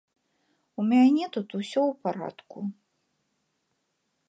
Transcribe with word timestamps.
У 0.83 0.85
мяне 0.91 1.25
тут 1.35 1.47
усё 1.59 1.81
ў 1.91 1.93
парадку. 2.07 2.59